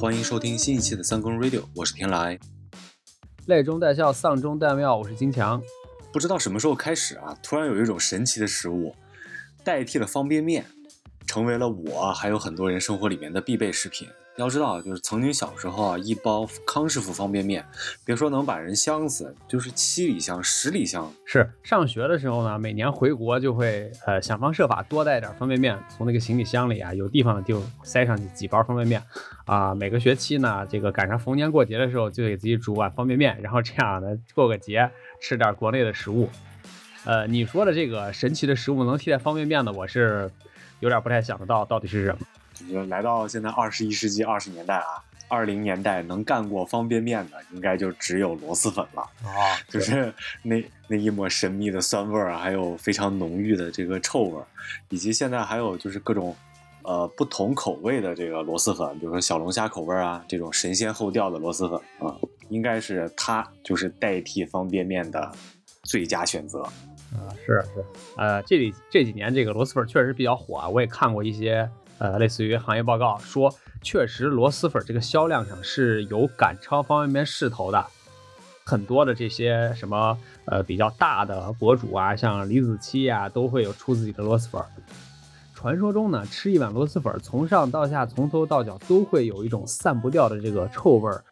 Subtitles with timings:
[0.00, 2.38] 欢迎收听新一期的三更 Radio，我是天来。
[3.44, 5.62] 泪中带笑，丧中带妙，我是金强。
[6.10, 8.94] 不知道什么时候开始啊，突然有一种神奇的食物
[9.62, 10.64] 代替了方便面，
[11.30, 14.08] 成为了我还有很多人生活里面的必备食品。
[14.36, 17.64] 要知道，就是曾经小时候啊，一包康师傅方便面，
[18.04, 21.08] 别说能把人香死，就是七里香、十里香。
[21.24, 29.00] 是上学的时候呢，每年回国就会呃想方设法多带点方便面，从那个行李箱里啊，有地方就塞上去几包方便面
[29.46, 29.72] 啊。
[29.72, 34.90] 每个学期呢，这个赶上逢年过节的时候，就给自己煮碗方便面，然后这样呢过个节，
[35.20, 36.28] 吃点国内的食物。
[37.04, 40.30] 呃，你说的这个神奇的食物能替代方便面的，我是
[40.80, 42.18] 有点不太想得到到底是什么。
[42.70, 54.44] 就来到现在二十一世纪二十年代啊，二零年代能干过方便面的，应该就只有螺蛳粉了啊，就是那那一抹神秘的酸味儿啊，还有非常浓郁的这个臭味儿，
[54.90, 56.36] 以及现在还有就是各种
[56.82, 62.14] 呃不同口味的这个螺蛳粉，比如说小龙虾口味啊，这种神仙后调的螺蛳粉啊，
[62.50, 65.32] 应该是它就是代替方便面的
[65.84, 66.62] 最佳选择
[67.12, 67.84] 啊，是是，
[68.16, 71.68] 呃，这里这几年这个螺蛳粉确实比较火啊，我也看过一些。
[71.98, 77.86] 呃，类似于行业报告说，确实螺蛳粉这个销量上是有赶超方便面势头的。
[78.64, 84.62] 很多的这些什么呃比较大的博主啊，像李子柒呀，都会有出自己的螺蛳粉。
[85.54, 91.22] 传说中呢，吃一碗螺蛳粉，从上到下，从头到脚都会有一种散不掉的这个臭味儿。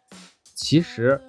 [0.53, 1.19] 其实。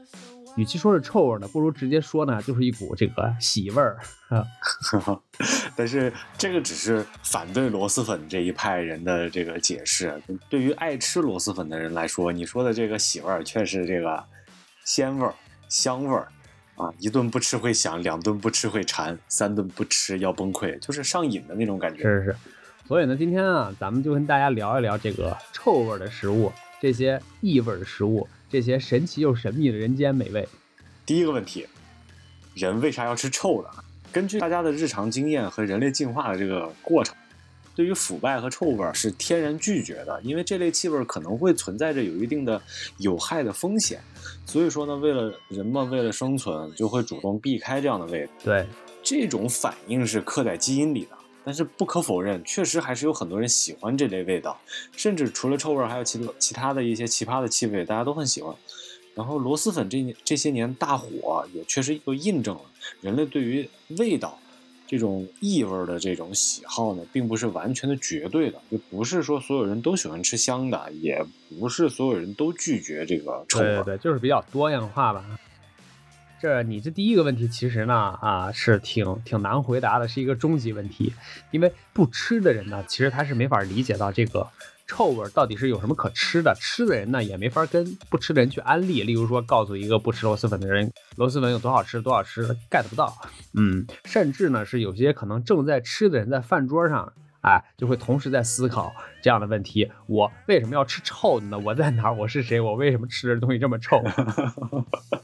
[0.57, 3.97] 与其说是臭味呢，不如直接说呢，就是一股这个喜味儿
[4.29, 4.45] 啊。
[5.77, 10.21] 但是这个只是反对螺蛳粉这一派人的这个解释。
[10.49, 14.23] 对于爱吃螺蛳粉的人来说，你说的这个喜味儿却是这个
[14.85, 15.35] 鲜味儿、
[15.69, 16.29] 香味儿
[16.77, 16.93] 啊。
[16.99, 22.03] 一顿不吃会想，两顿不吃会馋，三顿不吃要崩溃，就是上瘾的那种感觉。
[22.03, 22.37] 是是是。
[22.87, 28.29] 所以呢，今天啊，咱们就跟大家聊一聊这个臭味的食物，这些异味的食物。
[28.51, 30.49] 这些神奇又神秘的人间美味。
[31.07, 31.67] 第一个问题，
[32.55, 33.71] 人为啥要吃臭的？
[34.13, 37.15] 根据大家的日常经验和人类进化的这个过程，
[37.77, 42.61] 对于腐败和臭味是天然拒绝的，因为这类气味可能会存在着有一定的
[42.99, 44.01] 有害的风险。
[44.45, 48.33] 所以说呢，为了人们为了生存，就会主动避开这样的味道。
[48.43, 48.67] 对，
[49.01, 51.17] 这种反应是刻在基因里的。
[51.45, 54.61] 但是不可否认，确实还是有很多人喜欢这类味道，
[54.97, 58.55] 甚至除了臭味，还有其他其他的一些奇葩的气味，大家都很喜欢。
[59.15, 62.63] 然后螺蛳粉这这些年大火，也确实又印证了
[63.01, 63.69] 人类对于
[63.99, 64.39] 味道
[64.87, 71.25] 这种异味的这种喜好呢，并不是完全的绝对的，就不是说所有人都喜欢吃香的，也
[71.59, 75.25] 不是所有人都拒绝这个臭味，对对，就是比较多样化吧。
[76.41, 81.13] 这你这第一个问题其实呢啊是挺挺难回答的，是一个终极问题，
[81.51, 84.49] 因为不吃的人呢，其实他是没法理解到这个
[84.87, 93.15] 臭味到底是有什么可吃的，吃的人呢也没法跟不吃的人去安利，例如说告诉一个不吃螺蛳粉的人螺蛳粉有多好吃多好吃，get 不到，
[93.53, 97.13] 嗯， 甚至呢是有些可能正在吃的人在饭桌上，
[97.43, 101.59] 哎，就会同时在思考这样的问题：我为什么要吃臭的呢？
[101.59, 102.15] 我在哪儿？
[102.15, 102.59] 我是谁？
[102.61, 104.03] 我为什么吃的东西这么臭？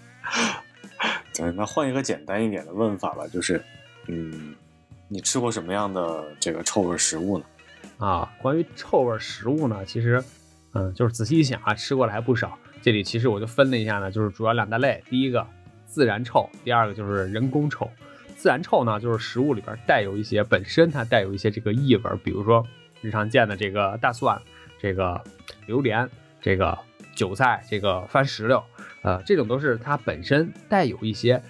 [1.53, 3.63] 那换一个简单一点的问法吧，就是，
[4.07, 4.55] 嗯，
[5.09, 7.45] 你吃过什么样的这个臭味食物呢？
[7.99, 10.23] 啊，关于臭味食物呢，其实，
[10.75, 12.59] 嗯，就是仔细一想啊，吃过的还不少。
[12.83, 15.47] 这里其实我就分了一下呢，就是主要两大类，第一个
[15.87, 17.91] 自然臭，第二个就是人工臭。
[18.37, 22.65] 自然臭呢，就是食物里边带有一些本身它带有一些这个异味，比如说
[23.01, 24.41] 日常见的这个大蒜、
[24.79, 25.21] 这个
[25.67, 26.09] 榴莲、
[26.41, 26.79] 这个
[27.17, 28.63] 韭菜、这个番石榴。
[29.03, 31.43] 呃，这种都是它本身带有一些，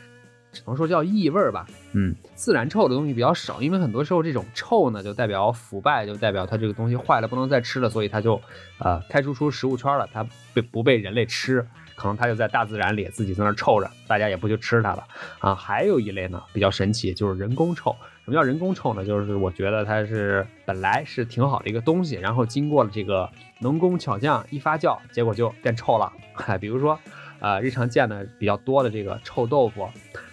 [0.52, 1.66] 只能说叫异味儿吧。
[1.92, 8.40] 嗯，自然臭的东西比较少，因为很多时候这种臭呢，就代表腐败，就代表它这个东西坏了，不能再吃了，所以它就
[8.78, 15.04] 呃开出出食物圈了，它被不被人类吃，可能它就在大自然里自己在那臭着，大家也不去吃它了
[15.38, 15.54] 啊。
[15.54, 17.96] 还有一类呢比较神奇，就是人工臭。
[18.26, 19.04] 什么叫人工臭呢？
[19.04, 23.30] 就是我觉得它是本来是挺好的一个东西，然后经过了这个
[23.60, 26.12] 能工巧匠一发酵，结果就变臭了。
[26.34, 26.98] 嗨， 比如说。
[27.38, 29.86] 呃，日常见的比较多的这个臭豆腐，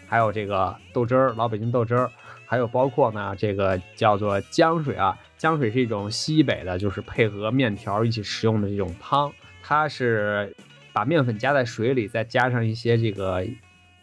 [0.07, 2.09] 还有这个豆汁儿，老北京豆汁儿，
[2.45, 9.29] 还有包括呢这个叫做浆水啊，浆水是一种西北的，就是配合面条一起食用的这种汤，
[9.61, 10.55] 它是
[10.93, 13.45] 把面粉加在水里，再加上一些这个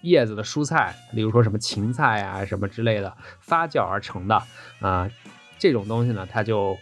[0.03, 4.43] 叶子的蔬菜，例如说什么芹菜啊什么之类的发酵而成的
[4.81, 5.11] 啊，
[5.59, 6.77] 这种东西呢，它就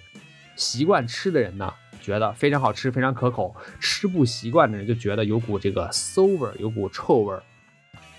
[0.57, 1.73] 习惯吃的人呢。
[2.01, 3.55] 觉得非常好吃，非常可口。
[3.81, 7.43] 吃不习惯的人就觉得有股这个馊味儿，有股臭味儿。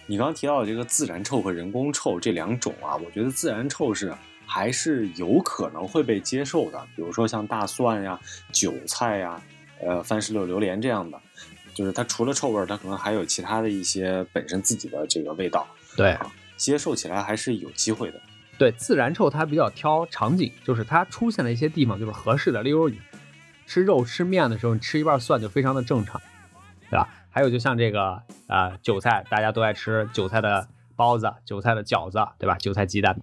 [0.06, 4.14] 你刚刚提到的这个自然臭和人工臭这两种啊，我觉得自然臭是
[4.46, 6.80] 还是有可能会被接受的。
[6.96, 8.20] 比如说像大蒜呀、
[8.52, 9.42] 韭菜呀、
[9.82, 11.20] 呃番石榴、榴莲这样的，
[11.80, 15.66] 就是它除了臭味儿，它可能还有其他的一些本身自己的这个味道，
[15.96, 16.18] 对
[16.58, 18.20] 接受起来还是有机会的。
[18.58, 23.00] 对，自然臭它比较挑场景，就是它出现的一些地方就是合适的，例如你
[23.66, 26.20] 吃肉吃面的时候，你吃一半蒜就非常的正常，
[26.90, 27.08] 对吧？
[27.30, 30.68] 还有就像这个呃韭菜，大家都爱吃韭菜的
[30.98, 32.58] 包子、韭菜的饺子，对吧？
[32.58, 33.18] 韭菜鸡蛋。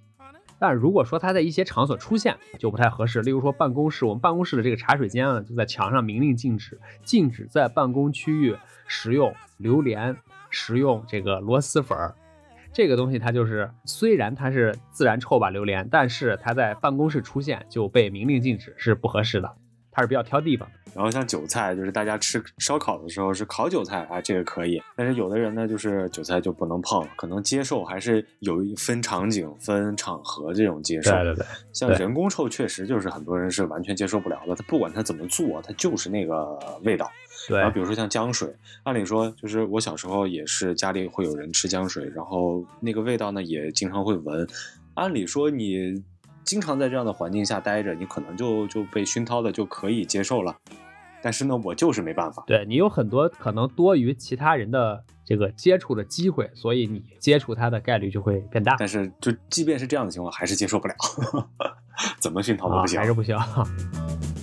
[0.58, 3.22] 但如果说它在一些场所出现，就不太合适。
[3.22, 8.56] 例如说办公室，我们办公室的这个茶水间啊，就在墙上明令禁止，禁止在办公区域
[8.86, 10.16] 食用榴莲、
[10.50, 12.14] 食用这个螺蛳粉儿。
[12.72, 19.50] 这个东西它就是虽然它是自然臭吧榴莲，但是它在办公室出现就被明令禁止，是不合适的。
[19.90, 20.68] 它是比较挑地方。
[20.96, 24.82] 然后像韭菜，就是大家吃烧烤的时候是烤韭菜啊，这个可以。
[24.96, 31.10] 但是有的人呢，就是韭菜就不能碰，可能接受还是有一分场景、分场合这种接受。
[31.10, 37.06] 对对对，像人工臭确实就是很多人是完全接受不了的，他不管他怎么做，他就是那个味道。
[37.46, 38.48] 对然后比如说像姜水，
[38.84, 44.48] 按理说就是我小时候也是家里会有人吃姜水，然后那个味道呢也经常会闻。
[44.94, 46.02] 按理说你
[46.42, 50.56] 经常在这样的环境下待着，你可能就就被熏陶的就可以接受了。
[51.26, 52.44] 但是呢，我就是没办法。
[52.46, 58.76] 对你有很多可能多于其他人的这个接触的机会，所以你接触他的概率就会变大。
[58.78, 60.94] 但是就即便是这样的情况，还是接受不了，
[62.22, 63.00] 怎么熏陶都啊不行。
[63.00, 63.36] 还是不行。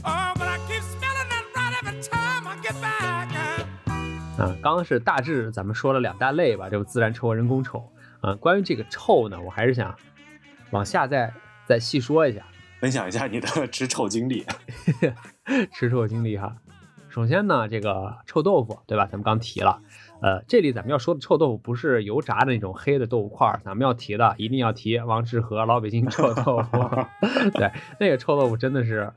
[0.03, 3.29] Oh, but I keep smelling that right every time I get back.
[4.37, 7.89] 嗯，刚刚是大致咱们说了两大类吧，这个自然臭和人工臭。
[8.19, 9.95] 啊，关于这个臭呢，我还是想
[10.71, 11.33] 往下再
[11.65, 12.45] 再细说一下
[12.81, 14.45] 分享一下你的 吃臭经历。
[15.71, 16.53] 吃臭经历哈。
[17.13, 19.05] 首先呢，这个臭豆腐，对吧？
[19.05, 19.79] 咱们刚提了，
[20.19, 26.79] 呃，这里咱们要说的臭豆腐不是油炸的那种黑的豆腐块儿，咱们要提的一定要提王致和老北京臭豆腐。
[27.53, 29.13] 对，那个臭豆腐真的是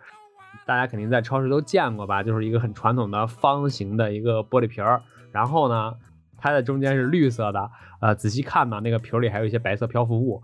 [0.67, 2.23] 大家肯定在超市都见过吧？
[2.23, 5.03] 就是一个很传统的方形的一个玻璃瓶儿，
[5.33, 5.95] 然后呢，
[6.37, 7.71] 它的中间是绿色的，
[8.03, 10.43] 呃，仔细看呢，那个瓶儿里还有一些白色漂浮物，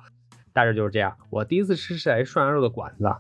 [0.55, 1.19] 大致就是这样。
[1.29, 3.15] 我第一次吃是在涮羊肉的馆子。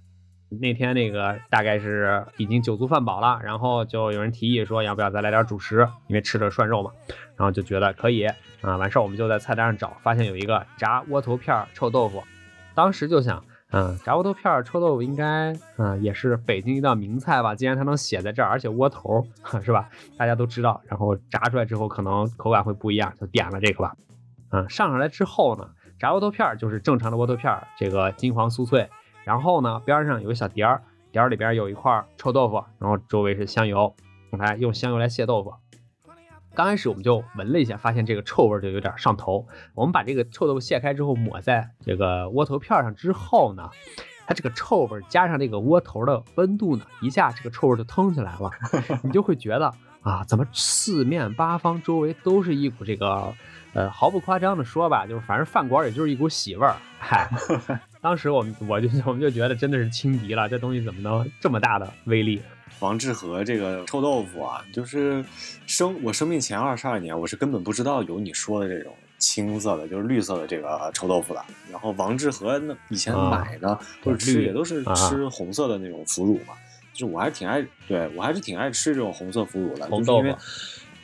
[0.60, 6.90] 那天那个大概是已经酒足饭饱了，然后就有人提议说要不要再来点主食，因为吃的涮肉嘛，
[7.36, 8.24] 然后就觉得可以
[8.60, 8.76] 啊。
[8.76, 12.22] 完事儿我们就在菜单上找，发现有一个炸窝头片儿臭豆腐，
[12.74, 17.54] 当时就想，嗯，炸窝头片儿臭豆腐应该，嗯，也是北京一道名菜吧。
[17.54, 19.26] 既然它能写在这儿，而且窝头
[19.64, 19.88] 是吧，
[20.18, 23.94] 大家都知道，然后炸出来之后可能口感会不一样，就点了这个吧。
[24.50, 28.90] 嗯，上上来之后呢，炸窝头片儿就是正常的窝头片儿，这个金黄酥脆。
[29.24, 33.94] 然后呢，边上有个小碟儿，碟儿里边有一块臭豆腐，然后周围是香油，
[34.32, 35.54] 来用香油来卸豆腐。
[36.54, 39.46] 刚开始我们就闻了一下，发现这个臭味就有点上头。
[39.74, 43.70] 我们把这个臭豆腐卸开之后，抹在这个窝头片上之后呢，
[44.26, 48.50] 它这个臭味加上这个窝头的温度呢，一下这个臭味就腾起来了，
[49.02, 49.72] 你就会觉得
[50.02, 53.32] 啊，怎么四面八方周围都是一股这个，
[53.72, 57.30] 呃，毫不夸张的说吧，就是反正饭馆也就是一股喜味儿，嗨。
[58.02, 62.42] 当时我们我就我们就觉得真的是轻敌了，这东西怎么能这么大的威力？
[62.80, 65.24] 王致和这个臭豆腐啊，就是
[65.68, 71.40] 生我生命前二十二年，我是根本不知道有你说的这种青色的，就是绿色的这个臭豆腐的。
[71.70, 76.54] 然后王致和那以前买的或者吃绿也都是啊吃红色的那种腐乳嘛，
[76.92, 80.36] 就是我还挺爱，对我还是挺爱吃这种红色腐乳的，红就是因豆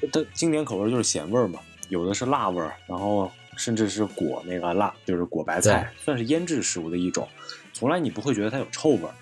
[0.01, 7.29] 为它经典口味就是咸味儿嘛，有的是辣味儿，然后甚至是裹那个辣，就是裹白菜，算是腌制食物的一种，
[7.75, 9.15] 从来你不会觉得它有臭味儿。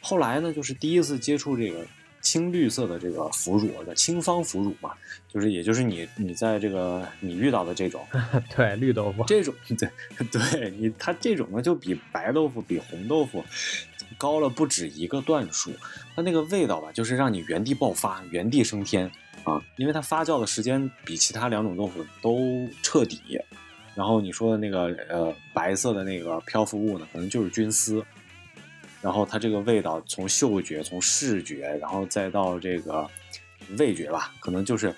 [0.00, 1.84] 后来呢，就是第一次接触这个
[2.20, 4.94] 青绿色的这个腐乳，叫青方腐乳嘛，
[5.28, 8.06] 就是也就是你你在这个你遇到的这种
[8.56, 9.88] 对，绿豆腐，这种对
[10.30, 13.44] 对你它这种呢就比白豆腐比红豆腐
[14.16, 15.72] 高了不止一个段数，
[16.14, 19.10] 它那个味道吧，就是让你原地爆发，原地升天
[19.44, 23.20] 啊，因为它发酵的时间比其他两种豆腐都彻底。
[23.94, 28.04] 然后你说的那个呃白色的那个漂浮物呢，可能就是菌丝。
[29.00, 33.04] 然后它这个味道从嗅觉、从视觉，然后再到这个
[33.76, 34.94] 味觉吧，可能就是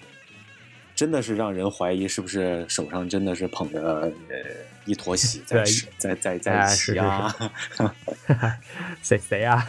[0.94, 3.82] 真的是让人怀疑是不是手上真的是捧着
[4.28, 4.36] 呃
[4.84, 7.34] 一坨屎在吃，在在在哎洗啊。
[9.00, 9.66] 谁谁呀？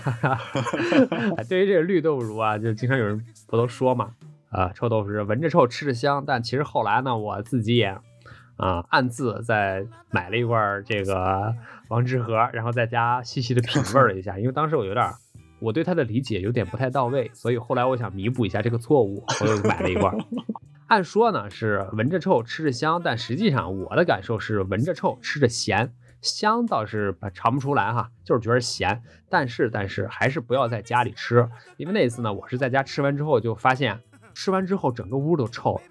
[1.37, 4.11] 哎 对于这个绿豆乳啊，就经常有人不都说嘛，
[4.49, 6.21] 啊，臭豆腐是闻着臭，吃着香。
[6.27, 7.97] 但其实后来呢，我自己也
[8.57, 11.53] 啊暗自在买了一罐这个
[11.89, 15.05] 王致和，然后在家细细的品味了一下，因为当时我有点。
[15.61, 20.13] 我对它的理解有点不太到位，所以后来我想弥补一下这个错误，我又买了一罐。
[20.87, 25.93] 按说呢是闻着臭吃着香，但实际上我的感受是闻着臭吃着咸。
[26.21, 29.01] 香倒是尝不出来哈，就是觉得咸。
[29.29, 34.01] 但是但是还是不要在家里吃，因为那一次呢，我是在家吃完之后就发现，
[34.33, 35.81] 吃完之后整个屋都臭了，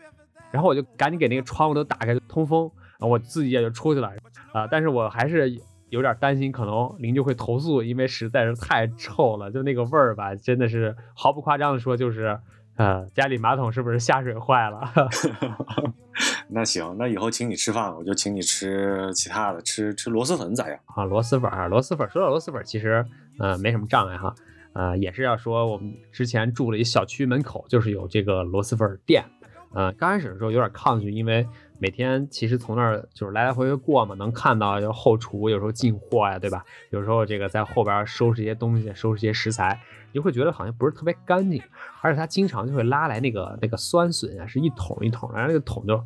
[0.54, 4.08] 然后我就赶紧给那个窗户都打开通风，然后我自己也就出去了
[4.52, 4.68] 啊。
[4.70, 5.50] 但是我还是
[5.88, 12.38] 有点担心，可能邻居会投诉，因为实在是太臭了，就那个味儿吧，真的是毫不夸张的说，就是
[12.76, 14.80] 呃，家里马桶是不是下水坏了？
[16.46, 20.78] 那行，那以后请你吃饭，我就请你吃其他的，吃吃螺蛳粉咋样？
[20.86, 22.08] 啊，螺蛳粉儿，螺蛳粉。
[22.10, 23.04] 说到螺蛳粉，其实
[23.40, 24.32] 呃没什么障碍哈，
[24.74, 29.24] 呃也是要说我们之前住了一小区门口就是有这个螺蛳粉店，
[29.74, 31.46] 呃刚开始的时候有点抗拒，因为
[31.78, 36.64] 每天其实从那儿就是来来回回过嘛，能看到就后厨有时候进货呀，对吧？
[36.90, 39.80] 有时候这个在后边收拾一些东西，收拾一些食材，
[40.12, 41.62] 你就会觉得好像不是特别干净，
[42.00, 46.02] 而且他经常就会拉来那个那个酸笋啊，是一桶一桶，然后那个桶就。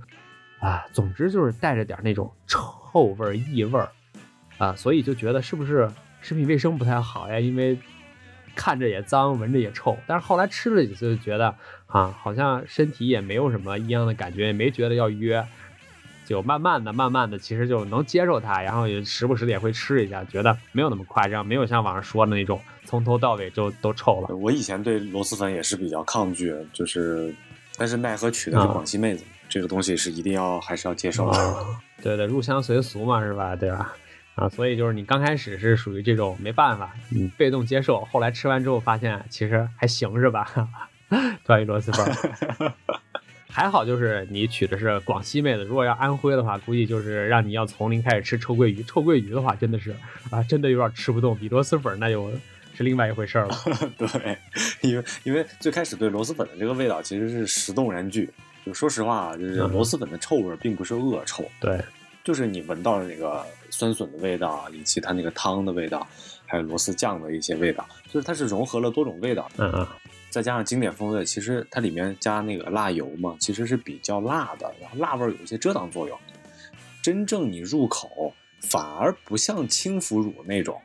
[0.60, 3.88] 啊，总之就是带着点那种臭味儿、异味儿，
[4.58, 5.88] 啊，所以就觉得是不是
[6.20, 7.38] 食品卫生不太好呀？
[7.38, 7.78] 因为
[8.56, 9.96] 看着也脏，闻着也臭。
[10.04, 11.54] 但是后来吃了几次，就觉得
[11.88, 15.44] 啊，好像身体也没有什么异样的感觉，也没觉得要约，
[16.26, 24.36] 就慢慢的、慢慢的，其实就能接受它，然后也时不时的也会吃一下，觉得没有那么夸张，没有像网上说的那种从头到尾就都臭了。
[24.36, 27.34] 我以前对螺蛳粉也是比较抗拒，就是，
[27.76, 29.24] 但是奈何娶的是广西妹子。
[29.48, 33.56] 这个东西是一定要还是要接受的，啊对对，入乡随俗嘛，是吧？
[33.56, 33.96] 对吧？
[34.34, 40.68] 啊，所以就是你刚开始是属于这种没办法，你被动接受，后来吃完之后发现其实还行，是吧？
[41.44, 42.72] 关于螺蛳粉，
[43.48, 48.82] 还好就是你娶的是广西妹子，如果要安徽的话，估计就是让你要从零开始吃臭鳜鱼。
[48.84, 49.94] 臭鳜鱼的话，真的是
[50.30, 52.30] 啊，真的有点吃不动，比螺蛳粉那就
[52.74, 53.48] 是另外一回事了。
[53.98, 54.38] 对，
[54.82, 58.30] 因为因为最开始对螺蛳粉的这个味道其实是食动然拒。
[58.66, 61.80] 就说实话，就是螺蛳粉的臭味并不是恶臭，对，
[62.22, 66.06] 就是你闻到的那个酸笋的味道，以及它那个汤的味道，
[66.44, 69.86] 还有螺蛳酱的一些味道，就是它是融合了多种味道，嗯嗯，
[70.30, 76.18] 再加上经典风味，其实它里面加那个辣油嘛，其实是比较辣的，然后辣味有一些遮挡作用，
[77.02, 80.80] 真正你入口反而不像轻腐乳那种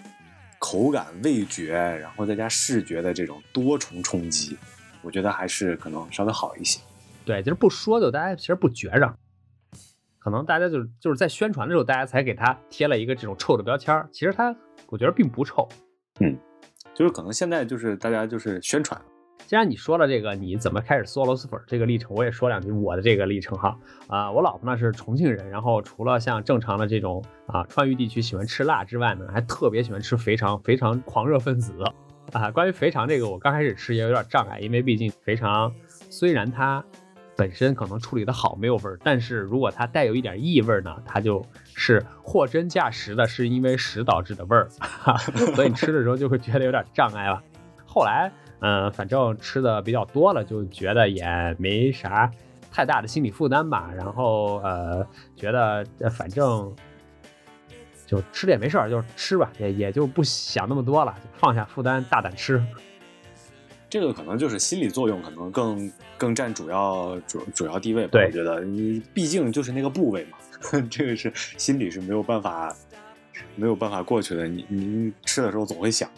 [0.59, 4.57] 口感、味觉，然后再加视觉的这种多重冲击，
[5.01, 6.79] 我觉得还是可能稍微好一些。
[7.25, 9.13] 对，就是不说就大家其实不觉着，
[10.19, 14.07] 可能大家就就是在宣传的时候，大家才给它贴了一个这种臭的标签儿。
[14.13, 14.55] 其实它
[14.87, 15.67] 我觉得并不臭，
[16.21, 16.37] 嗯，
[16.93, 18.99] 就是可能现在就是大家就是宣传。
[19.45, 23.77] 既然你说了这个，你怎么开始嗦螺蛳粉这个历程，我也说两句我的这个历程哈。
[24.07, 31.73] 啊，我老婆呢是重庆人，然后除了像正常的这种啊川渝地区喜欢吃辣之外呢，还特别喜欢吃肥肠，肥肠狂热分子
[32.31, 32.51] 啊。
[32.51, 35.73] 关于肥肠这个，我刚开始吃也有点障碍，因为毕竟肥肠
[36.09, 36.83] 虽然它。
[37.35, 44.69] 本身可能处理的好没有味儿，但是如果它带有一点异味呢，它就是货真价实的，是因为屎导致的味儿，
[45.55, 47.41] 所以你吃的时候就会觉得有点障碍了。
[47.87, 48.31] 后来，
[48.63, 52.31] 嗯、呃，反正吃的比较多了，就觉得也没啥
[52.71, 53.91] 太大的心理负担吧。
[53.93, 55.05] 然后呃，
[55.35, 56.73] 觉得反正
[58.07, 62.63] 就吃的也没事儿，就吃吧，也也就不想那么多了，就放下负担，大胆吃。
[63.89, 68.11] 这个可能就是心理作用，可能更更占主要主主要地位吧。
[68.13, 70.37] 对我觉得你毕竟就是那个部位嘛，
[70.89, 72.73] 这个是心理是没有办法
[73.57, 74.47] 没有办法过去的。
[74.47, 76.09] 你你吃的时候总会想。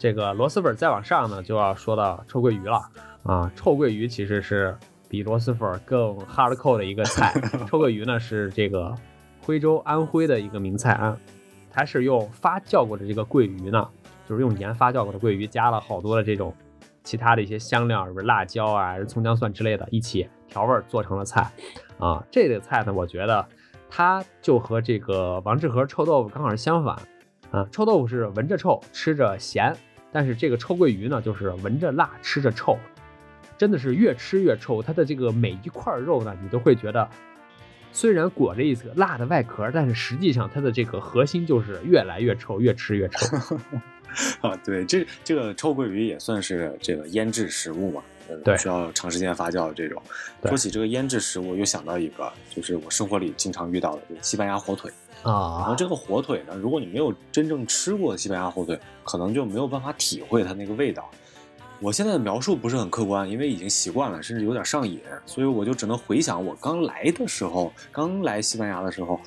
[0.00, 2.80] 这个螺蛳粉再往上呢，就要说到臭鳜鱼了
[3.22, 3.52] 啊！
[3.54, 4.74] 臭鳜鱼其实是
[5.10, 7.34] 比螺蛳粉更 hardcore 的一个菜。
[7.68, 8.94] 臭鳜鱼呢是这个
[9.42, 11.14] 徽州安徽的一个名菜啊，
[11.70, 13.86] 它是用发酵过的这个鳜鱼呢，
[14.26, 16.54] 就是用盐发酵过的鳜鱼，加了好多的这种
[17.04, 21.52] 其他的一些香料，比如辣椒啊、葱姜蒜之类的，一起调味做成了菜
[21.98, 22.24] 啊。
[22.30, 23.46] 这个菜呢，我觉得
[23.90, 26.96] 它就和这个王致和臭豆腐刚好是相反
[27.50, 27.68] 啊。
[27.70, 29.76] 臭豆腐是闻着臭，吃着咸。
[30.12, 32.78] 但是这个臭鳜鱼呢，就是闻着辣，吃着臭，
[33.56, 34.82] 真的是越吃越臭。
[34.82, 37.08] 它的这个每一块肉呢，你都会觉得，
[37.92, 43.58] 虽然裹着一层辣的外壳，但是实际上它的这个核心就是越来越臭，越吃越臭。
[44.40, 48.02] 啊，对，这这个臭鳜鱼也算是这个腌制食物嘛，
[48.44, 50.02] 对，需要长时间发酵的这种。
[50.46, 54.90] 说起这个腌制食物，又想到一个，就是我生活里经常遇到的，就是西班牙火腿。
[55.22, 61.10] 啊，然后这个火腿呢，如果你没有真正吃过西班牙火腿，可能就没有办法体会它那个味道。
[61.80, 69.18] 我现在的描述不是很客观，因为已经习惯了，甚至有点上瘾，所以我就只能回想我刚来的时候，刚来西班牙的时候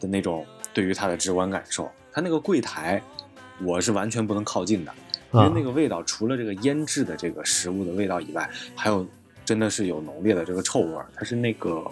[0.00, 1.90] 的那种对于它的直观感受。
[2.12, 3.02] 它那个柜台，
[3.62, 4.92] 我是完全不能靠近的，
[5.32, 9.06] 因为啊那个味道除了这个腌制的这个食物的味道以外，还有
[9.44, 11.82] 真的是有浓烈的这个臭味儿，它是那个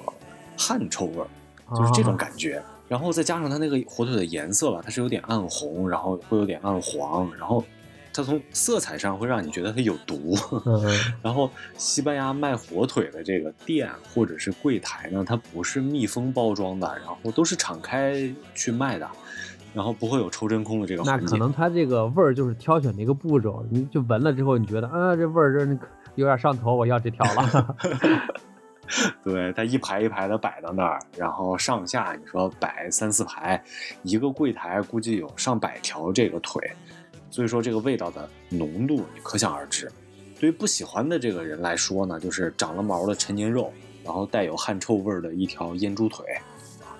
[0.58, 1.28] 汗臭味儿，
[1.74, 2.62] 就是这种啊感觉。
[2.92, 7.64] 然后再加上它那个火腿的颜色吧，它是有点暗红，然后会有点暗黄，然后
[8.12, 10.36] 它从色彩上会让你觉得它有毒。
[10.66, 10.84] 嗯
[11.24, 19.08] 然后西班牙卖火腿的这个店或者是柜台呢，它不是密封包装的，然后都是敞开去卖的，
[19.72, 21.26] 然后不会有抽真空的这个那环节。
[21.28, 25.78] 可能它这个味儿就是挑选的一个步骤，你就闻了之后，你觉得啊，这味儿真是
[26.16, 27.76] 有点上头，我要这条了。
[29.24, 33.62] 对，它一排一排的摆到那儿，然后上下你说摆三四排，
[34.02, 36.70] 一个柜台估计有上百条这个腿，
[37.30, 39.90] 所以说这个味道的浓度你可想而知。
[40.38, 43.72] 对于不喜欢的这个人来说呢，就是长了毛的陈年肉，
[44.04, 46.26] 然后带有汗臭味儿的一条腌猪腿。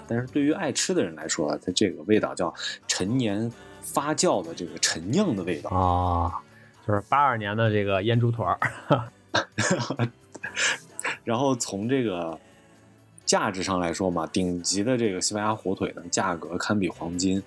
[0.08, 2.52] 但是对于爱吃的人来说，它这个味道叫
[2.86, 5.70] 陈年发酵的这个陈酿的味道。
[5.70, 6.40] 啊，
[6.86, 8.58] 就是八二年的这个腌猪腿儿。
[11.24, 12.38] 然后从这个
[13.24, 17.42] 价值上来说嘛，顶级的这个西班牙火腿呢，价格堪比黄金。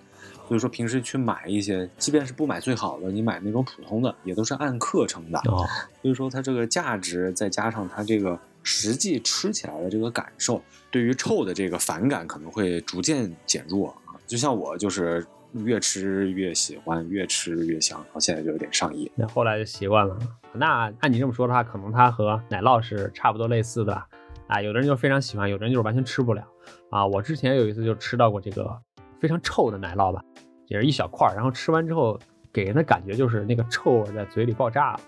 [0.47, 5.39] 所以说平时去买一些，即便是不买最好的，你买那种普通的，也都是按克称的。
[5.45, 5.65] 哦，
[6.03, 14.13] 所以说它这个价值，再加上它这个实际吃起来的这个感受，对于臭的这个反感可能会逐渐减弱啊。
[14.27, 15.25] 就像我就是
[15.63, 19.09] 越吃越喜欢，越吃越香，然后现在就有点上瘾。
[19.15, 20.17] 那后来就习惯了。
[20.53, 24.07] 那按你这么说的话，可能它和奶酪是差不多类似的吧？
[24.47, 26.43] 啊，有的人就非常喜欢，有的人就是完全吃不了。
[26.89, 28.77] 啊，我之前有一次就吃到过这个
[29.19, 30.21] 非常臭的奶酪吧，
[30.67, 32.19] 也是一小块，然后吃完之后
[32.51, 34.99] 给人的感觉就是那个臭味在嘴里爆炸了。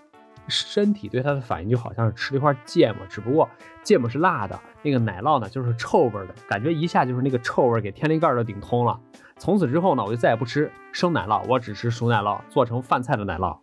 [0.48, 3.46] 身体对它的反应就好像是吃了一块芥末，只不过
[3.82, 8.98] 芥末是辣的，那个奶酪呢就是臭味的，感觉一下就是那个臭味儿给天灵盖儿都顶通了。
[9.38, 13.56] 从此之后呢，我就再也不吃生奶酪，我只吃熟奶酪，做成饭菜的奶酪。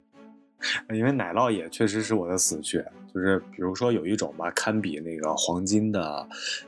[0.96, 6.28] 因为奶酪也确实是我的死穴，就是比如说有一种吧，堪比那个黄金的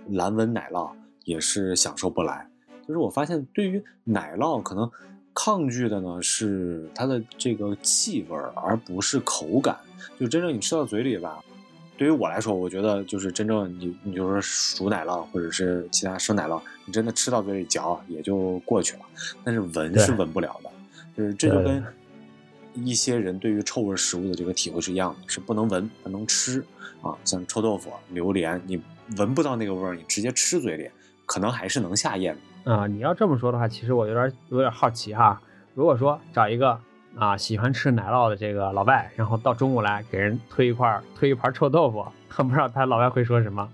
[0.09, 0.91] 蓝纹奶酪，
[1.23, 2.47] 也是享受不来。
[2.87, 4.89] 就是我发现，对于奶酪可能
[5.33, 9.77] 抗拒的呢是它的这个气味，而不是口感。
[10.19, 11.43] 就真正你吃到嘴里吧，
[11.97, 19.01] 对于我来说，我觉得就是真正你你就说熟奶酪或者是其他生奶酪，你真的吃到嘴里嚼也就过去了，
[19.43, 20.69] 但是闻是闻不了的。
[21.15, 21.83] 就是这就跟
[22.75, 26.63] 一些人对于臭味食物的这个体会是一样的，是不能闻，不能吃
[27.01, 27.17] 啊。
[27.25, 28.79] 像臭豆腐、榴莲，你
[29.17, 30.87] 闻不到那个味儿，你直接吃嘴里，
[31.25, 32.71] 可能还是能下咽的。
[32.71, 35.41] 啊、你要这么说的话，其实我有点有点好奇哈。
[35.73, 36.79] 如果说找一个
[37.19, 42.05] 啊喜欢吃奶酪的这个老外，然后到中午来给人推一块儿推一盘臭豆腐，
[42.43, 43.67] 不知道他老外会说什么。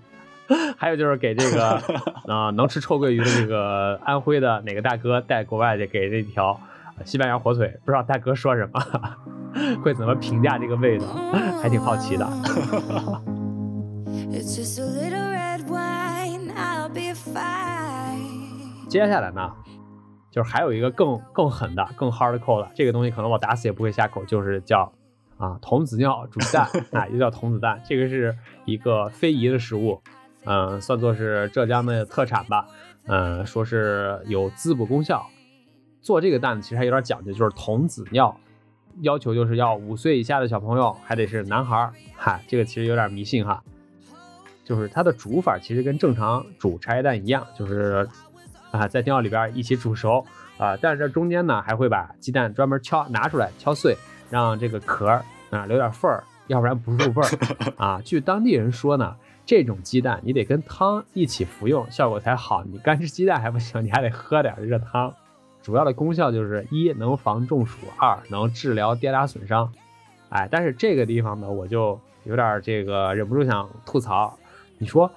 [0.76, 1.80] 还有就是给这个
[2.26, 6.60] 啊、能吃臭鳜鱼的这个安徽的哪个大哥带国外去给这条
[6.98, 8.80] 呃西班牙火腿，不知道大哥说什么，
[9.82, 11.06] 会怎么评价这个味道，
[11.62, 12.28] 还挺好奇的。
[18.86, 19.50] 接下来呢，
[20.34, 24.92] 就是还有一个更更狠的、更 hardcore 的，这个东西可能我打死也不会下口，就是叫
[25.36, 30.02] 啊童子尿煮蛋 啊，又叫童子蛋，这个是一个非遗的食物，
[30.44, 32.66] 嗯、算作是浙江的特产吧，
[33.06, 35.24] 嗯、说是有滋补功效。
[36.02, 38.36] 做这个蛋其实还有点讲究，就是童子尿，
[39.02, 43.62] 要求就是要五岁以下的小朋友，还得是男孩儿，嗨，这个其实有点迷信哈。
[44.64, 48.08] 就是它的煮法其实跟正常煮茶叶蛋一样，就是
[48.74, 50.26] 啊在尿里边一起煮熟
[50.58, 53.96] 啊，但是这中间呢还会把鸡蛋专门敲拿出来敲碎，
[54.30, 55.08] 让这个壳
[55.50, 57.28] 啊留点缝儿，要不然不入味儿
[57.78, 58.00] 啊。
[58.04, 59.14] 据当地人说呢，
[59.46, 62.64] 这种鸡蛋你得跟汤一起服用，效果才好。
[62.64, 65.14] 你干吃鸡蛋还不行，你还得喝点热汤。
[65.62, 69.72] 主要的功效就是一能防中暑，二能治疗跌打损伤。
[70.30, 74.36] 哎，但是这个地方呢，我就有点这个忍不住想吐槽。
[74.78, 75.10] 你说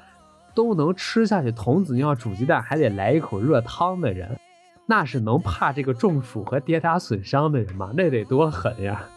[0.57, 4.39] 都能吃下去童子尿煮鸡蛋，还得来一口热汤的人，
[4.87, 7.91] 那是能怕这个中暑和跌打损伤的人吗？
[7.95, 9.07] 那得多狠呀！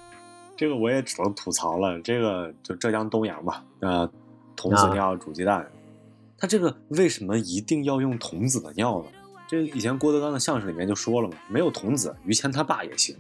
[0.55, 4.07] 这个我也只能吐槽了，这个就浙江东阳吧，呃，
[4.55, 5.66] 童子尿煮鸡蛋，
[6.37, 9.07] 它这个为什么一定要用童子的尿呢？
[9.48, 13.16] 这个以前郭德纲的相声里面就说了嘛，没有童子，于谦他爸也行，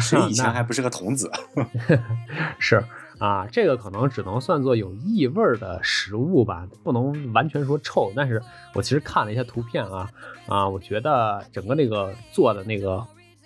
[0.00, 1.30] 谁以前还不是个童子？
[2.58, 2.82] 是
[3.22, 8.12] 啊，这个可能只能算作有异味的食物吧，不能完全说臭。
[8.16, 8.42] 但是
[8.74, 10.10] 我其实看了一下图片啊
[10.48, 12.96] 啊，我觉得整个那个做的那个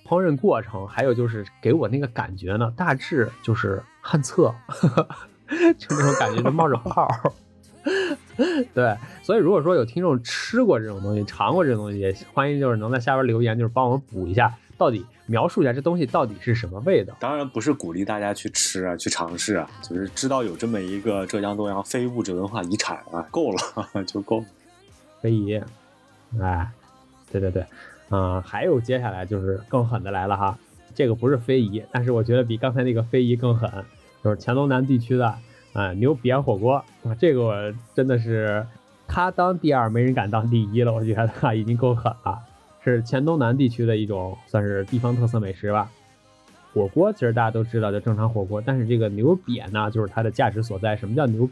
[0.07, 4.55] 烹饪过程，还有就是给我那个感觉呢，大致就是旱厕，
[5.77, 7.07] 就那种感觉，就冒着泡。
[8.73, 17.15] 对，所以如果说有听众吃过这种东西，尝过这种东西，也欢迎就是能在下边留言，就是帮我们补一下，到底描述一下这东西到底是什么味道。
[17.19, 24.47] 当然不是鼓励大家去吃啊，去尝试啊，就是知道有这么一个浙江东阳非物质文化遗产啊，够了 就够了。
[25.21, 25.61] 非遗，
[26.41, 26.71] 哎，
[27.33, 27.65] 对对对，
[28.11, 30.59] 嗯、还有接下来就是更狠的来了哈，
[30.95, 33.85] 这个不是非遗，但是我觉得比刚才那个非遗更狠，
[34.23, 35.35] 就是黔东南地区的
[35.73, 38.67] 啊、牛瘪火锅啊，这个我真的是
[39.09, 42.39] 他当第二，没人敢当第一了，我觉得啊已经够狠了，
[42.92, 45.90] 是黔东南地区的一种算是地方特色美食吧。
[46.72, 50.94] 火锅其实大家都知道，就正常火锅，但是这个牛瘪呢，就是它的价值所在。
[50.94, 51.49] 什么叫牛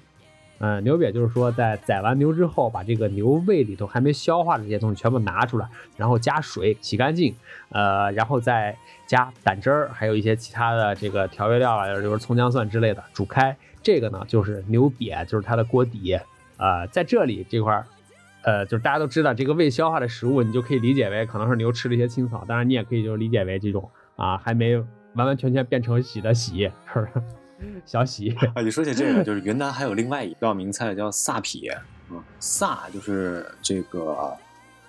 [0.59, 7.35] 呃，牛瘪就是说，在宰完牛之后，把这个牛胃里头还没消化的这些东西全部拿出来，然后加水洗干净，
[7.70, 13.57] 呃，然后再加胆汁儿，还有一些其他的这个调味料啊，就是葱姜蒜之类的煮开。
[13.83, 16.18] 这个呢，就是牛瘪，就是它的锅底。
[16.57, 17.85] 呃，在这里这块儿，
[18.44, 24.76] 呃，就是大家都知道这个未消化的食物，你就可以理解为可能是牛吃了一些青草，当然你也可以就理解为这种啊还没
[25.14, 27.83] 完完全全变成喜的喜，是不是？
[27.87, 28.30] 小喜。
[28.54, 31.76] 啊，你说起这个，就是云南还有另外一道名菜叫萨撇，
[32.11, 34.37] 嗯，萨就是这个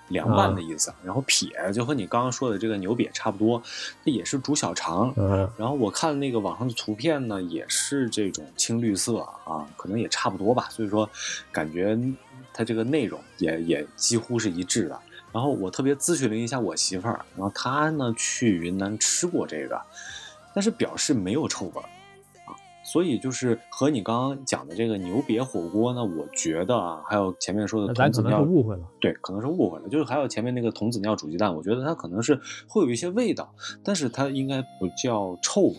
[0.08, 3.62] 凉拌的意思，然后撇就和你刚刚说的这个牛瘪差不多，
[4.04, 5.12] 它也是煮小肠。
[5.16, 11.08] 嗯然后我看那个网上的图片呢，也是这种青绿色啊，可能也差不多吧，所以说
[11.50, 11.98] 感觉
[12.52, 15.00] 它这个内容也也几乎是一致的。
[15.32, 19.80] 然后我特别咨询了一下我媳妇儿，然后她呢去云南吃过这个，
[20.54, 21.88] 但是表示没有臭味儿。
[22.86, 28.82] 所以就是和你刚刚讲的这个牛瘪火锅呢，我觉得啊，还有前面说的咱可能童子尿是误会了。
[29.00, 29.88] 对，可能是误会了。
[29.88, 33.52] 就是还有前面那个童子尿煮鸡蛋，我觉得它可能是会有一些味道，
[33.84, 35.76] 但是它应该不叫臭味。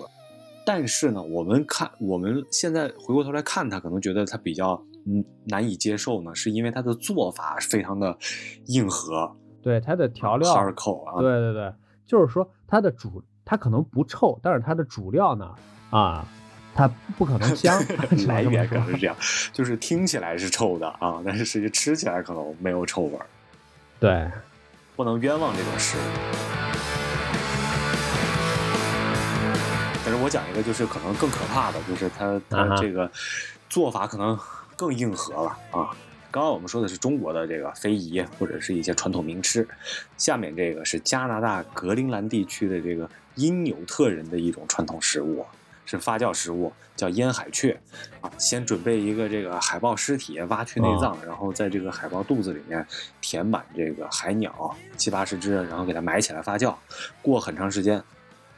[0.66, 8.18] 但是呢，我们看我们现在回过头来看它，可能觉得它比较嗯难以接受呢，是因为它的做法非常的
[8.66, 11.74] 硬核对它的调料，，hardcore 啊，对对对，
[12.06, 15.56] 就是说它的主，它可能不臭，但是它的主料呢，
[15.90, 16.28] 啊，
[16.78, 16.88] 它
[17.18, 17.84] 不可能香。
[18.28, 19.16] 来源可能是这样，
[19.52, 23.26] 就是听起来是臭的啊，但是实际吃起来可能没有臭味儿，
[24.00, 24.30] 对，
[24.96, 26.02] 不能冤枉这种食物。
[30.06, 33.12] 但是我讲一个，就是可能更可怕的，就是它啊它这个
[33.68, 34.38] 做法可能
[34.76, 35.90] 更硬核了啊。
[36.30, 39.68] 刚刚我们说的是中国的这个非遗或者是一些传统名吃，
[40.18, 45.46] 下面这个是加拿大格陵兰地区的这个因纽特人的一种传统食物，
[45.88, 47.80] 是发酵食物，叫腌海雀
[48.22, 48.30] 啊。
[48.38, 52.86] 先准备一个这个海豹尸体，挖去内脏，然后在这个海豹肚子里面
[53.20, 56.76] 填满这个海鸟七八十只，然后给它埋起来发酵，
[57.24, 58.04] 过很长时间。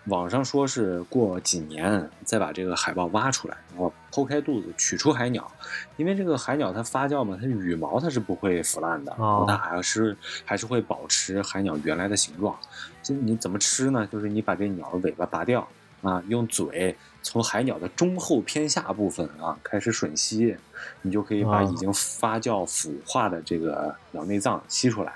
[0.05, 5.51] 网上说是过几年再把这个海豹挖出来，然后剖开肚子取出海鸟，
[5.97, 12.57] 因为这个海鸟它发酵嘛，它羽毛它是不会腐烂的，然后它还是还是会保持海鸟原来的形状。
[13.03, 14.07] 就你怎么吃呢？
[14.11, 15.67] 就是你把这鸟的尾巴拔掉
[16.01, 20.55] 啊，用嘴从海鸟的中后偏下部分啊开始吮吸，
[21.01, 25.13] 你就可以把啊已经发酵腐化的这个鸟内脏吸出来。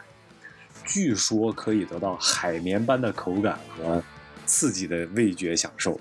[0.85, 4.03] 据说可以得到海绵般的口感和
[4.45, 5.97] 刺激的味觉享受。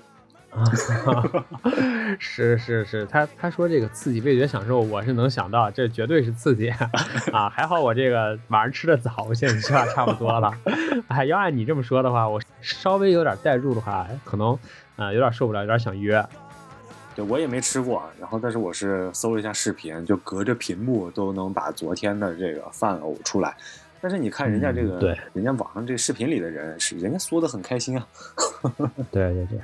[2.19, 6.69] 是是是，他他说这个刺激味觉享受，我是能想到，这绝对是刺激
[7.31, 7.49] 啊！
[7.49, 10.53] 还好我这个晚上吃的早，我现在吃的差不多了。
[11.07, 14.53] 哎，要按你这么说的话，我稍微有点代入的话，可能
[14.95, 16.23] 啊、呃有点受不了，有点想约。
[17.15, 23.55] 对我也没吃过，然后但是我是搜了一下视频，就隔着屏幕都能把昨天的这个饭呕出来。
[24.01, 28.07] 但是你看人家这个，嗯对人家网上这个视频里的人是人家说的很开心啊。
[29.11, 29.63] 对 对对，是。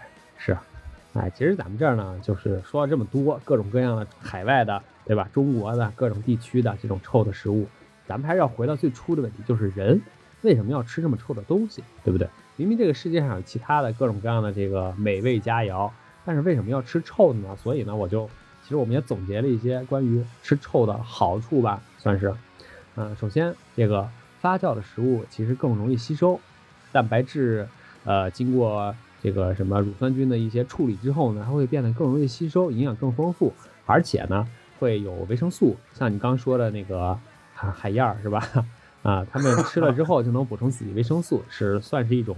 [1.13, 5.27] 哎，其实咱们这儿呢，就是说了这么多各种各样的海外的，对吧？
[5.33, 7.67] 中国的各种地区的这种臭的食物，
[8.07, 9.99] 咱们还是要回到最初的问题，就是人
[10.41, 12.29] 为什么要吃这么臭的东西，对不对？
[12.57, 15.89] 明明这个世界上有其他的各种各样的这个美味佳肴，
[16.25, 17.55] 但是为什么要吃臭的呢？
[17.55, 18.29] 所以呢，我就
[18.63, 22.31] 其实我们也总结了一些关于吃臭的好处吧，算是。
[22.95, 24.07] 嗯、首先这个
[24.41, 26.39] 发酵的食物其实更容易吸收，
[26.91, 27.67] 蛋白质
[28.03, 33.53] 呃经过这个什么乳酸菌的一些处理之后呢，它会变得更容易吸收，营养更丰富，
[33.85, 34.47] 而且呢
[34.79, 37.19] 会有维生素，像你刚说的那个
[37.53, 38.47] 海海燕儿是吧？
[39.03, 42.35] 啊，他们吃了之后就能补充自己维生素，是算是一种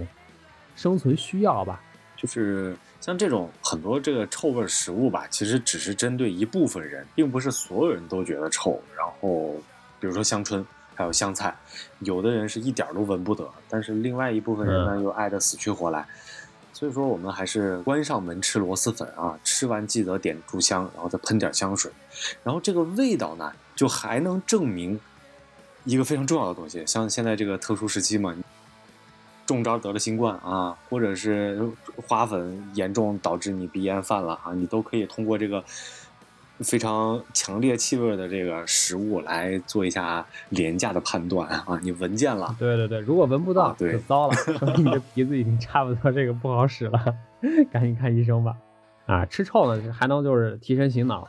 [0.76, 1.82] 生存需要吧。
[2.16, 8.80] 就是像这种很多这个臭味食物吧，其实只是针对一部分人，并不是所有人都觉得臭。
[8.96, 9.56] 然后
[10.00, 10.64] 比如说香椿，
[10.94, 11.56] 还有香菜，
[12.00, 16.08] 有的人是一点儿都闻不得，但是另外一部分人呢又爱得死去活来。
[16.74, 21.92] 所以说，我们还是关上门吃螺蛳粉啊，吃完记得点炷香，然后再喷点香水，
[22.44, 25.00] 然后这个味道呢，就还能证明
[25.84, 28.36] 一个非常重要的东西，像现在这个特殊时期嘛，
[29.46, 31.62] 中招得了新冠啊，或者是
[32.08, 35.64] 花粉严重导致你鼻炎犯了啊，你都可以通过这个
[36.64, 41.80] 非常强烈气味的这个食物来做一下廉价的判断啊。
[41.82, 47.18] 你闻见了，对对对，如果闻不到啊对就糟了，说明你的鼻子已经差不多这个不好使了，
[47.72, 48.56] 赶紧看医生吧。
[49.06, 51.28] 啊，吃臭呢还能就是提神醒脑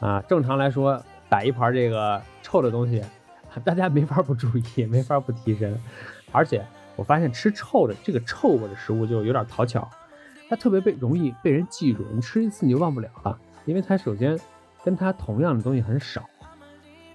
[0.00, 0.20] 啊。
[0.22, 3.02] 正常来说，摆一盘这个臭的东西，
[3.64, 5.78] 大家没法不注意，没法不提神。
[6.32, 9.88] 而且我发现吃臭的这个臭味的食物就有点讨巧，
[10.48, 14.38] 它特别被容易被人记住，你吃一次你就忘不了了，因为它首先
[14.84, 16.22] 跟它同样的东西很少。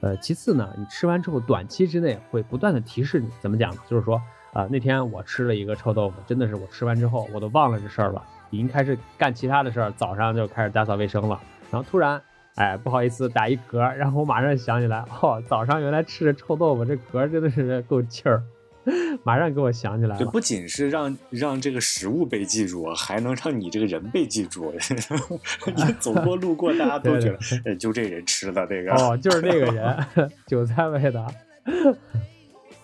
[0.01, 3.81] 呃，其次呢，你吃完之后，短期之内会不断的提示你，怎么讲呢？
[3.87, 4.21] 就是说，
[4.53, 12.21] 啊、那天我吃了一个臭豆腐，真的是我吃完之后，我都忘了这事儿了，已经开始干其他的事儿，早上就开始打扫卫生了，然后突然，
[12.55, 18.41] 哎，不好意思打一嗝，然后我马上想起来，哦，早上原来吃的臭豆腐，这嗝真的是够气儿，
[19.23, 20.23] 马上给我想起来了。
[20.23, 24.73] 这不仅是让让这个食物被记住，还能让你这个人被记住。
[25.75, 27.39] 你走过路过，大家都觉得，
[27.71, 28.93] 哎，就这人吃的这个。
[28.93, 31.25] 哦，就是这个人，韭菜味的。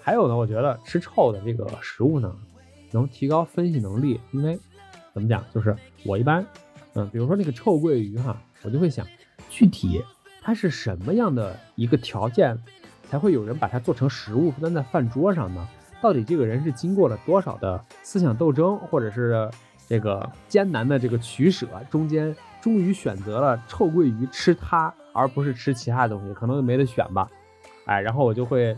[0.01, 2.35] 还有呢，我觉得吃臭的这个食物呢，
[2.91, 4.59] 能提高分析能力，因为
[5.13, 6.45] 怎么讲，就是我一般，
[6.93, 9.07] 嗯，比如说那个臭鳜鱼哈，我就会想，
[9.49, 10.03] 具体
[10.41, 12.55] 它是什么样的一个条件，
[13.09, 15.67] 才会有人把它做成食物端在饭桌上呢？
[16.05, 19.49] 到底这个人是经过了多少的思想斗争，或者是
[19.89, 27.27] 这个艰难的这个取舍，中间终于选择了臭鳜鱼吃它，而不是吃其他东西，可能就没得选吧。
[27.85, 28.77] 哎，然后我就会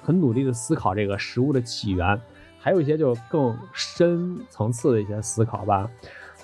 [0.00, 2.20] 很努力的思考这个食物的起源，
[2.60, 5.90] 还有一些就更深层次的一些思考吧。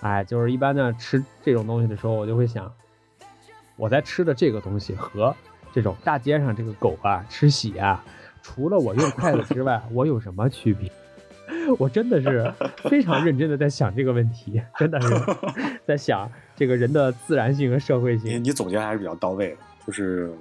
[0.00, 2.68] 哎，就是一般呢吃这种东西的时候，我就会想，
[3.76, 5.32] 我在吃的这个东西和
[5.72, 8.04] 这种大街上这个狗啊吃血啊，
[8.46, 10.90] 除了我用筷子之外，我有什么区别？
[11.78, 12.52] 我真的是
[12.88, 15.08] 非常认真的在想这个问题，真的是
[15.84, 18.44] 在想这个人的自然性和社会你性。
[18.44, 20.32] 你总结还是比较到位的，就是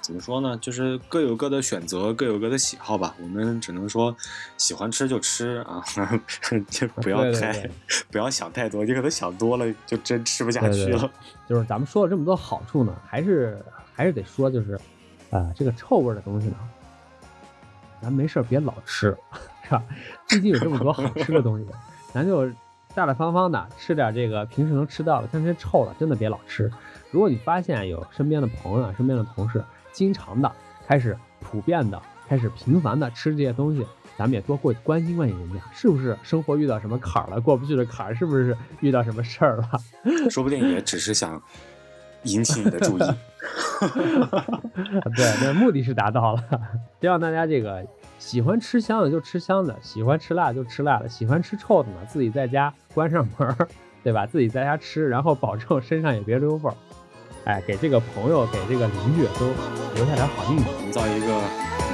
[0.00, 0.58] 怎么说呢？
[0.58, 3.14] 就是各有各的选择，各有各的喜好吧。
[3.22, 4.14] 我们只能说
[4.56, 5.80] 喜欢吃就吃啊，
[6.68, 7.70] 就不要太
[8.10, 11.10] 不要想太多，你可能想多了就真吃不下对对对去了。
[11.48, 13.56] 就是咱们说了这么多好处呢，还是
[13.94, 14.78] 还是得说，就是，
[15.30, 16.56] 呃，这个臭味儿的东西呢，
[18.02, 19.16] 咱没事儿别老吃，
[19.64, 19.82] 是吧？
[20.28, 21.66] 毕竟有这么多好吃的东西，
[22.12, 22.50] 咱就
[22.94, 26.70] 大大方方的吃点这个平时能吃到的，像这些臭的，真的别老吃。
[27.10, 30.50] 如果你发现有身边的朋友啊、身边的同事经常的
[30.86, 33.86] 开始普遍的、开始频繁的吃这些东西，
[34.18, 39.70] 咱们也多过去关心关心人家，是不是生活遇到什么坎儿了，过不去的坎儿，是不是遇到什么事儿了？
[40.28, 41.40] 说不定也只是想
[42.24, 43.02] 引起你的注意。
[45.16, 46.44] 对，那目的是达到了，
[47.00, 47.84] 希望大家这个
[48.18, 53.68] 喜欢吃香的就吃香的，喜欢吃辣就吃辣的，喜欢吃臭的呢，自己在家关上门儿，
[54.04, 54.24] 对吧？
[54.26, 56.74] 自己在家吃，然后保证身上也别留味儿，
[57.44, 59.46] 哎，给这个朋友、给这个邻居都
[59.96, 60.68] 留下点好印象。
[60.84, 61.40] 营造一个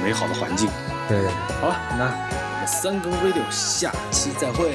[0.03, 0.69] 美好的环境。
[1.07, 4.73] 对对对，好了，那我们三更 radio 下期再会，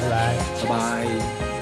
[0.00, 0.34] 拜拜。
[0.60, 1.53] 拜拜。